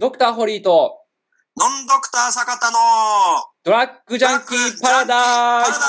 [0.00, 0.96] ドクターホリーと
[1.56, 2.78] ノンドクター坂田の
[3.64, 5.80] ドラッグジャンキーパラダイス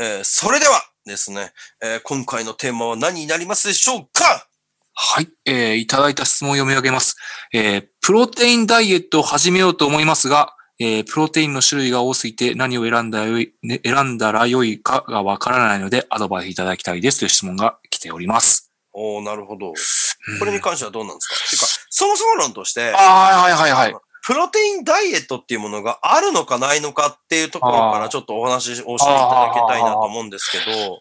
[0.00, 4.48] えーそれではですね、えー今回のテーマは何になりますでしょうか？
[4.94, 7.14] はい、えーいただいた質問を読み上げます。
[7.52, 18.72] えープロテインダイエットを始めようと思いますが、えープロテインの種類が多すぎて何を選んだらよい、ね、選んだらよいかがわからないのでアドバイスいただきたいですという質問が来ております。
[18.92, 19.68] おーなるほど。
[19.68, 19.74] うん
[20.38, 24.02] これに関してはどうなんですか、てか、そもそも論として、あーはいはいはいはい。
[24.26, 31.00] プロテインダイエットっていうものがあるのかないのかっていうところからちょっとお話をしていただきたいなと思うんですけど、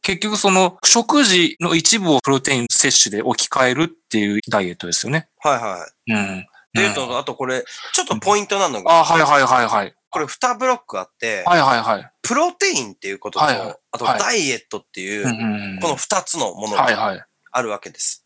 [0.00, 5.28] 結局その食事の一部をプロテイン摂取で置き換えるっていうダイエットですよね。
[5.40, 6.12] はいはい。
[6.12, 6.46] うん。
[6.70, 9.94] っていうと、あとこれ、ちょっとポイントなのが、あはいはいはいはい。
[10.10, 12.12] これ2ブロックあって、はいはいはい。
[12.22, 17.24] プロテインっていうことと、はいはいあとはいダイエットっていう、うんうんうんこの2つのものがはいはい。
[17.52, 18.24] あるわけです。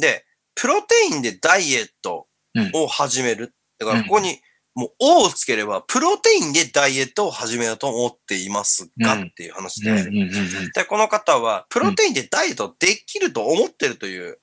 [0.00, 2.26] で、プロテインでダイエット
[2.74, 3.54] を始める。
[3.78, 4.40] だからここに、
[4.74, 10.04] もう、O をつければ、プロテインでダイエットを始めようと思っていますが、うんっていう話で、
[10.74, 14.38] で、この方は、プロテインでダイエットできると思ってるという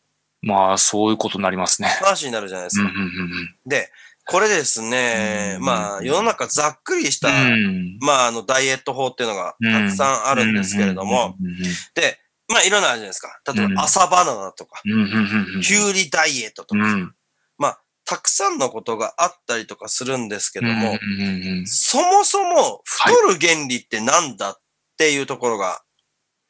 [0.45, 1.87] まあ、そういうことになりますね。
[1.87, 2.83] 話になるじゃないですか。
[2.83, 3.89] うんうんうんで、
[4.27, 7.97] これですね、うんまあ、世の中ざっくりした、うん。
[7.99, 11.63] まあ、あの、ダイエット法っていうのがたくさんあるんですけれども、うんうんうん
[11.95, 13.39] で、まあ、いろんなあるじゃないですか。
[13.53, 17.15] 例えうんば、朝バナナとか、うんうんうんうんキュウリダイエットとか、うん
[17.57, 24.55] まあ、たくさんのことがあったりとかするんですけども、うんうんうんうんそもそも太る原理ってなんだっ
[24.97, 25.81] ていうところが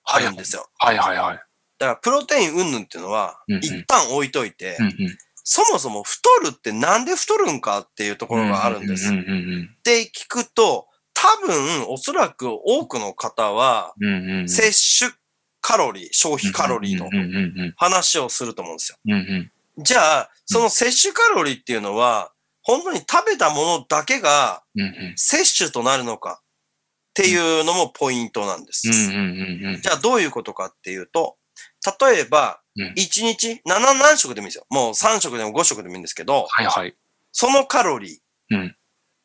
[0.03, 0.67] あるんですよ。
[0.77, 1.44] はいはいはい。
[1.77, 4.77] だから、プロテイン云々っていうのは一旦置いといて、
[5.43, 9.13] そもそも太るってなんで太るんかっていうところがあるんです。
[9.13, 13.93] って聞くと、多分、おそらく多くの方は、
[14.47, 15.13] 摂取
[15.61, 18.97] カロリー、消費カロリーの話をすると思うんですよ。
[19.77, 22.31] じゃあ、その摂取カロリーっていうのは、
[22.61, 24.63] 本当に食べたものだけが
[25.15, 26.43] 摂取となるのかっ
[27.13, 28.91] ていうのもポイントなんです。
[29.81, 31.37] じゃあどういうことかっていうと、
[31.99, 34.65] 例えばうん、1日7何食でもいいですよ。
[34.69, 36.95] もう3食でも5食でもいいんですけど、はいはい。
[37.31, 38.55] そのカロリー。
[38.55, 38.75] うん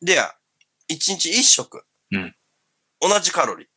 [0.03, 0.33] では、
[0.89, 1.83] 1日1食。
[2.11, 2.35] うん
[3.01, 3.67] 同じカロリー。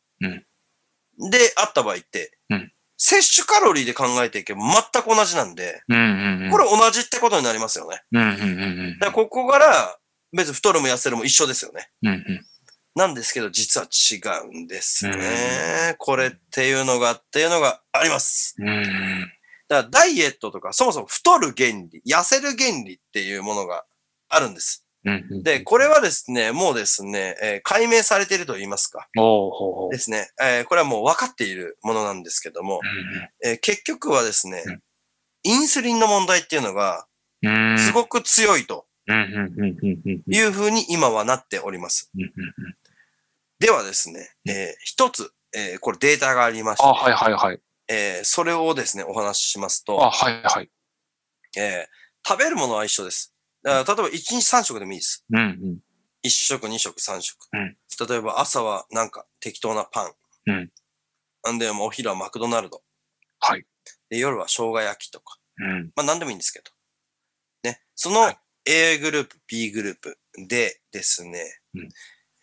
[1.29, 8.01] で、あった場合って、うん摂取カロリーで考えていけば全く同じなんで、うんうんうんこれ同じってことになりますよね。
[8.13, 8.43] うんうんうんう
[8.91, 9.97] んだからここから、
[10.31, 11.89] 別に太るも痩せるも一緒ですよね。
[12.03, 12.45] うんうん
[12.95, 15.95] なんですけど、実は違うんですね。
[15.97, 18.55] これっていうのがっていうのがあります。
[19.67, 23.83] だからダイエットとか、そもそも太る原理、痩せる原理っていうものが
[24.29, 24.85] あるんです。
[25.43, 29.07] で、これはですね、もうですね、えー解明されていると言いますか。
[29.91, 32.79] ですね、えーこれはもう分かっているものなんですけども、
[33.43, 34.81] えー結局はですねうん、
[35.43, 37.05] インスリンの問題っていうのが、
[37.77, 38.85] すごく強いと
[40.27, 42.11] いうふうに今はなっております。
[43.59, 47.59] ではですね、うんえー一つ、えーこれデータがありまして、あ、はいはいはい。
[47.87, 50.69] えーそれをですね、お話ししますと、あ、はいはい。
[51.57, 53.33] えー食べるものは一緒です。
[53.61, 55.23] だから例えば1日3食でもいいです。
[55.31, 55.41] うんう
[55.73, 55.77] ん
[56.25, 57.37] 1食、2食、3食。
[57.53, 57.77] うん
[58.09, 60.13] 例えば朝はなんか適当なパン。
[60.47, 60.71] うん
[61.43, 62.81] なんで、お昼はマクドナルド。
[63.39, 63.65] はい。
[64.09, 65.37] で、夜は生姜焼きとか。
[65.57, 66.71] うんまあ何でもいいんですけど。
[67.63, 67.81] ね。
[67.95, 68.37] そのはい
[68.67, 70.17] A グループ、B グループ
[70.47, 71.89] でですね、うん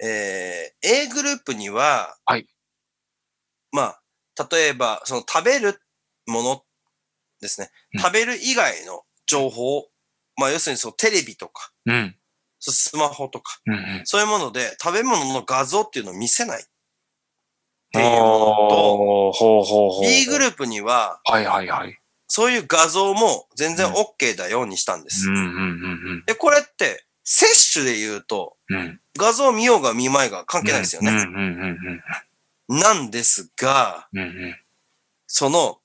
[0.02, 2.46] えー A グループには、はい
[3.70, 4.02] まあ、
[4.50, 5.80] 例えば、その食べる
[6.26, 6.62] もの
[7.40, 7.70] ですね。
[7.94, 9.88] うん食べる以外の情報、
[10.36, 12.16] まあ要するにそのテレビとか、うん
[12.60, 16.64] スマホとか、うんうんそういうもので食べ物の画像っていうのを見せないっ
[17.92, 18.94] ていうものと、
[19.28, 20.02] おーほうほうほう。
[20.02, 21.98] B グルループには、はいはいはい。
[22.26, 25.28] そういう画像も全然 OK だようにしたんです。
[25.28, 25.44] うんうんう
[26.14, 28.76] んで、これって、摂取で言うと、うん。
[28.76, 29.00] うん。
[29.18, 31.12] 画像見ようが見まいが関係ないですよね。
[32.68, 33.10] なん。
[33.10, 34.20] ですが、うん。
[34.20, 34.56] うん。
[35.26, 35.78] その、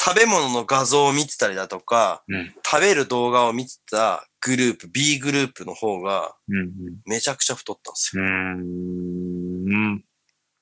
[0.00, 2.54] 食べ物の画像を見てたりだとか、うん。
[2.64, 6.72] 食べる動画を見てたグループ、B グループの方が、うん。
[7.06, 8.22] めちゃくちゃ太ったんですよ。
[8.22, 8.30] うん
[9.70, 10.04] うん。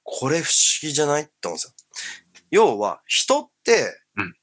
[0.04, 1.22] これ不思議じゃない？
[1.22, 1.72] って思うんですよ。
[2.50, 4.34] 要は、人ってうん、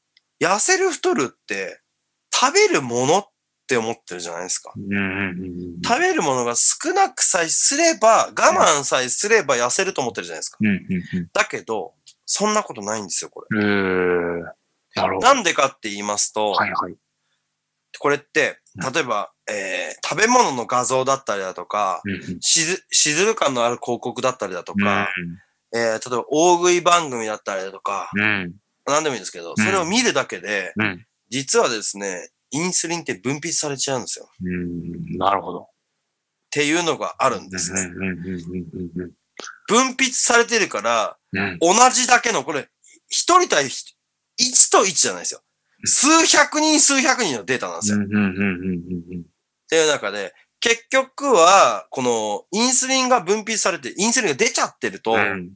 [0.41, 1.79] 痩せる太るって、
[2.33, 3.27] 食べるものっ
[3.73, 4.71] て思ってるじゃないですか。
[4.75, 10.57] 食べるものが少なくさえすれば、我慢さえすれば痩せると思ってるじゃないですか。
[11.33, 11.93] だけど、
[12.25, 13.59] そんなことないんですよ、これ。
[13.59, 15.27] なるほど。
[15.27, 16.95] なんでかって言いますと、はいはい。
[17.99, 25.09] これって、うん例えば、えー食べ物の画像だったりだとか、うんしず、しずる感のある広告だったりだとか、
[25.75, 28.21] えー例えば大食い番組だったりだとか、うん。
[28.21, 28.53] うん。
[28.85, 31.05] 何でもいいんですけど、それを見るだけで、うん。
[31.29, 34.25] 実はですね、インスリンって分泌されちゃうんですよ。
[34.25, 35.17] っうん。
[35.17, 35.67] なるほど。
[36.51, 37.89] ていうのがあるんですね。
[39.67, 41.57] 分泌されてるから、うん。
[41.59, 42.69] 同じだけの、これ、
[43.09, 43.95] 一人対一
[44.39, 45.41] 1と1じゃないですよ。
[45.85, 47.99] 数百人数百人のデータなんですよ。
[48.03, 48.05] っ
[49.67, 55.53] ていう中で、結局は、このインスリンが分泌されて、インスリンが出ちゃってると、うん。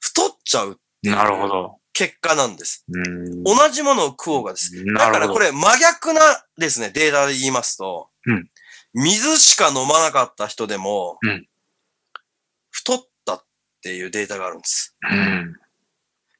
[0.00, 1.78] 太っちゃうなるほど。
[1.94, 2.84] 結果なんです。
[2.92, 3.42] うん。
[3.44, 4.84] 同じものを食おうがです。
[4.84, 5.10] だ。
[5.10, 6.20] からこれ真逆な
[6.58, 8.48] ですね、データで言いますと、うん
[8.96, 11.46] 水しか飲まなかった人でも、うん
[12.70, 13.44] 太ったっ
[13.82, 14.96] ていうデータがあるんです。
[15.02, 15.56] うん。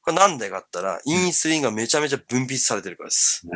[0.01, 3.41] これなんでかったら、インスリンがめちゃめちゃ分泌されてるからです。
[3.45, 3.55] う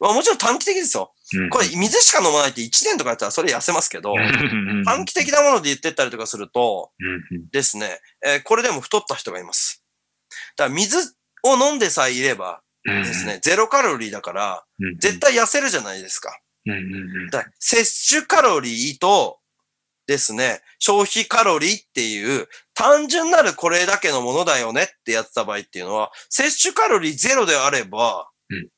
[0.00, 1.12] まあもちろん短期的ですよ。
[1.36, 1.50] ん。
[1.50, 7.48] これ水しか飲まないって1年とかやったらそれ痩せますけど、うん、短期的なもので言ってったりとかすると、うん。
[7.50, 9.81] ですね、えーこれでも太った人がいます。
[10.56, 10.98] だから水
[11.44, 13.02] を飲んでさえいればうん。
[13.02, 14.98] ですね、ゼロカロリーだから、うん。
[14.98, 16.36] 絶対痩せるじゃないですか。
[16.66, 16.72] うん。
[16.72, 16.76] う
[17.26, 17.30] ん。
[17.30, 19.38] だから摂取カロリーと
[20.06, 28.68] ですね、消費カロリーっていう単純なるこれだけのものだよねってやってた場合っていうのは、摂取カロリーゼロであれば、うん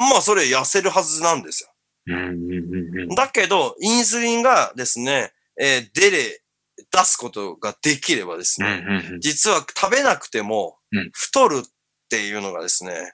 [0.00, 1.70] まあそれ痩せるはずなんですよ。
[2.06, 3.02] うん。
[3.02, 3.08] うん。
[3.16, 6.40] だけど、インスリンがですね、えー出れ、
[6.90, 9.20] 出すことができればですね、うん。
[9.20, 11.68] 実は食べなくてもうん太るっ
[12.08, 13.12] ていうのがですね、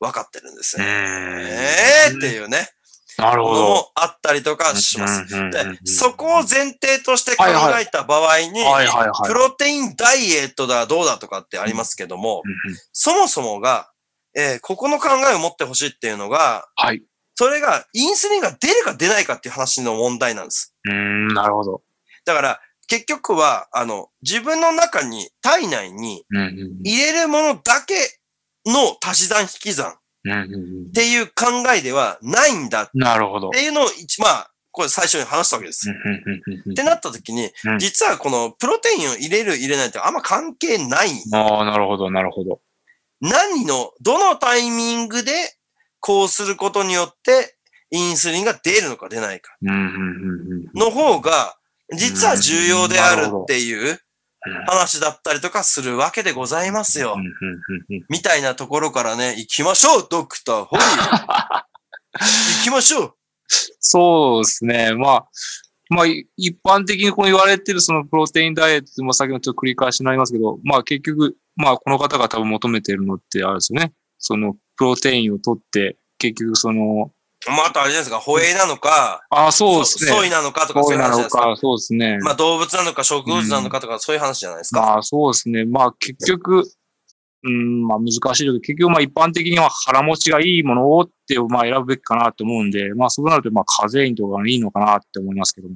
[0.00, 0.84] 分かってるんですね。
[0.84, 0.90] うん。
[0.90, 2.68] えーっていうね、
[3.18, 3.62] なるほど。
[3.62, 5.36] もあったりとかします。
[5.36, 5.50] うん。
[5.50, 7.44] で、そこを前提として考
[7.80, 9.28] えた場合に、はいはいはい。
[9.28, 12.42] プロテインダイエットだどうだとかってありますけども、
[12.92, 13.90] そもそもが、
[14.34, 17.02] えーここの考えを持ってほしいっていうのが、はい。
[17.34, 20.74] それがインスリンが出るか出ないかっていう話の問題なんです。
[20.84, 21.28] うん。
[21.28, 21.82] なるほど。
[22.24, 22.60] だから、
[22.92, 26.78] 結局は、あの、自分の中に、体内にうん。
[26.84, 27.94] 入れるものだけ
[28.66, 29.94] の足し算引き算
[30.24, 30.88] うん。
[30.90, 31.32] っていう考
[31.74, 33.48] えではないんだっなるほど。
[33.48, 35.88] ていうのを一、まあ、これ最初に話したわけです。
[35.88, 36.72] うん。
[36.72, 41.08] ってなった時にうん、実はこのプロテインを入れる入れないってあんま関係ない。
[41.32, 42.60] ああ、なるほど、なるほど。
[43.22, 45.32] 何の、どのタイミングで
[45.98, 47.56] こうすることによって
[47.90, 49.56] インスリンが出るのか出ないか。
[49.62, 51.56] の方が
[51.96, 53.98] 実は重要であるっていう
[54.66, 57.16] 話だったりとかするわけでございますよ。
[58.08, 60.86] みたいなところからね、行きましょうドクターホリー
[62.58, 63.14] 行きましょう
[63.80, 64.94] そうですね。
[64.94, 65.28] まあ、
[65.90, 73.92] まあ、い一般的にこう言われてるそのプロテインダイエットって、まあ、先ほどちょっと繰り返しになりますけど、まあ結局、まあこの方が多分求めてるのってあるんですよね。
[74.18, 77.12] そのプロテインを取って、結局その、
[77.50, 80.10] まあ、あとあれですか、ホエイなのか、ああ、そうですね。
[80.10, 81.40] ソイなのかとかそういうなの話ですか。
[81.40, 82.18] か、そうですね。
[82.18, 84.80] まあ動物なのか植物なのかとかそういう話じゃないですか。
[84.80, 85.64] まあそうですね。
[85.64, 86.64] まあ結局、
[87.44, 95.74] うん、まあ難しいけど、結局まあ一般的には腹持ちがいいものをってまあ選ぶべきかなと思うんで、まあそうなるとまあカゼインとかがいいのかなって思いますけども。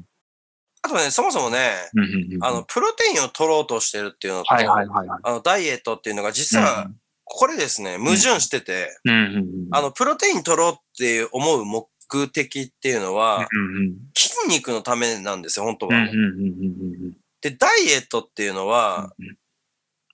[0.83, 5.21] あとね、そもそもね、うんうんうんあの、プロテインを取ろうとしてるっていうのと、はいはいはいはい。
[5.23, 6.89] あの、ダイエットっていうのが実は、
[7.25, 11.87] これですね、矛盾してて、うんうんうんあの、プロテイン取ろうって思う目
[12.33, 13.47] 的っていうのは、
[14.17, 16.07] 筋肉のためなんですよ、本当は。
[17.41, 19.37] で、ダイエットっていうのは、うん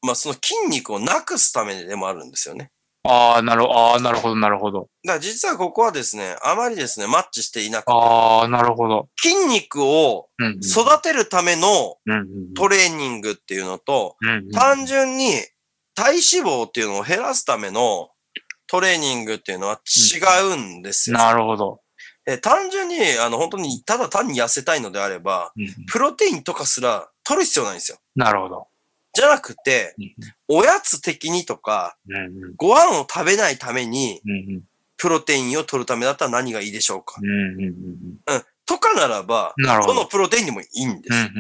[0.03, 2.71] まあ、その筋肉をなくすためでもあるんですよね。
[3.05, 4.89] ああ、なるああ、なるほど、なるほど。
[5.05, 9.09] だから実はここはですね、あまりですね、マッチしていなくて、ああ、なるほど。
[9.21, 10.29] 筋肉を
[10.62, 11.97] 育てるための
[12.57, 14.17] トレーニングっていうのと、
[14.53, 15.33] 単純に
[15.95, 18.11] 体脂肪っていうのを減らすための
[18.66, 20.19] トレーニングっていうのは違
[20.54, 21.19] うんですよ。
[21.19, 21.81] なるほど。
[22.26, 27.99] え単純に、あの、本当に、ただ単に痩せたいのであれば、うんうんプロテインとかすら取る必要ないんですよ。
[28.16, 28.69] なるほど。
[29.12, 30.14] じゃなくて、うん
[30.49, 34.62] おやつ的にとか、うんうんご飯を食べないために、うんうん
[34.99, 37.21] プロテインを取るためだったら何がいいでしょうか。
[37.21, 37.28] うん
[37.61, 38.45] うん。
[38.64, 39.95] とかならば、なるほど。
[39.95, 41.31] どのプロテインでもいいんです。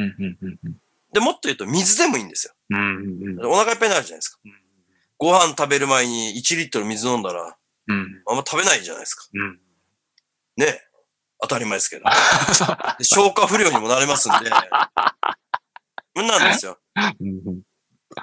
[1.12, 2.54] で、もっと言うと水でもいいんですよ。
[2.70, 4.40] うんうんうんお腹いっぱいになるじゃないですか。
[5.22, 9.28] ご飯食べる前に1リットル水飲んだら、うんあんま食べないじゃないですか。
[9.32, 9.60] うん
[10.56, 10.80] ね
[11.40, 12.02] 当たり前ですけど。
[12.98, 14.50] で消化不良にもなれますんで。
[14.50, 16.76] なんですよ。
[16.96, 17.62] うん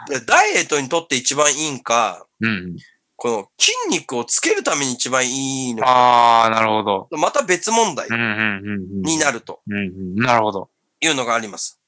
[0.09, 2.75] でダイエットにとって一番いいんか、うん
[3.15, 7.07] この筋肉をつけるために一番いいのか、ああ、なるほど。
[7.11, 10.69] また別問題になるとなるほど。
[11.01, 11.78] いうのがあります。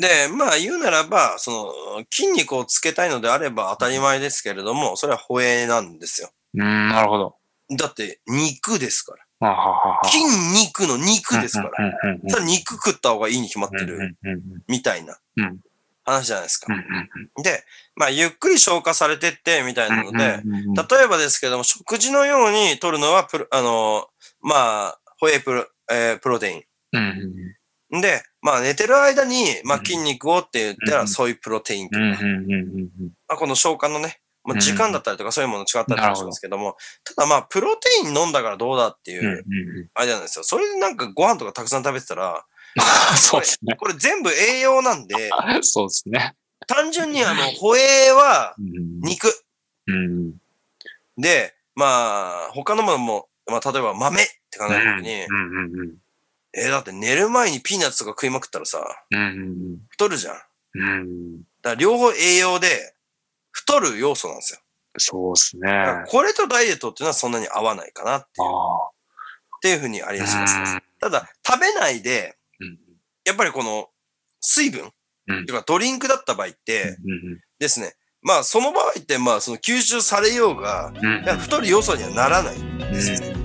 [0.00, 1.50] で、まあ言うならば、そ
[1.96, 6.30] の筋肉をつけたいのであれば当たり前ですけれども、それは保栄なんですよ。
[6.54, 7.36] うん、なるほど。
[7.76, 9.22] だって肉ですから。
[9.48, 10.24] あははは筋
[10.58, 11.70] 肉の肉ですから。
[11.78, 14.16] うんうんうんただ肉食った方がいいに決まってる、
[14.68, 15.60] みたいなうん
[16.06, 16.72] 話じゃないですか。
[17.42, 17.64] で、
[17.96, 20.40] まあ、ゆっくり消化されてって、みたいなので、
[20.96, 24.06] 例えばですけども、食事のように取るのはプロ、あの、
[24.40, 26.98] まあ、ホエイプロ、えープロテイ
[27.98, 28.00] ン。
[28.00, 29.84] で、まあ寝てる間に、まあうん。
[29.84, 34.60] 筋肉をって言ったら、うんそういうプロテインとか、まあこの消化のね、まあ、うん。
[34.60, 39.44] 時間だったりとかそういうもの違ったりしますけども、ただまあプロテイン飲んだからどうだっていう
[39.94, 40.44] あれなんですよ。
[40.44, 42.44] それでなんかご飯とかたくさん食べてたら、
[43.18, 43.74] そうですね。
[43.74, 45.30] これ全部栄養なんで、
[45.62, 46.36] そうですね。
[46.68, 49.32] 単純にあの、ホエイはうん肉。
[49.88, 50.34] うん
[51.18, 55.26] で、まあ他のものも、まあ例えば豆って考えた時に、
[56.56, 60.34] えーだって寝る前にピーナッツとか食いまくったらさ、うんうん太るじゃん。
[60.74, 61.42] うん。
[61.62, 62.94] ら両方栄養で、
[63.50, 64.60] 太る要素なんですよ。
[64.98, 66.04] そうですね。
[66.08, 68.90] これとダイエットっていうのはそんなに合わないかなっていう、っあ。
[69.60, 70.24] ていうふうにありあ。
[70.24, 72.78] がちですただ、食べないで、うん。
[73.24, 73.88] やっぱりこの
[74.40, 74.90] 水分、
[75.28, 75.46] うん。
[75.46, 80.92] とかドリンクだった場合ってうんですね、まあその場合ってまあその吸収されようが、
[81.40, 83.35] 太る要素にはならないんうんですよ。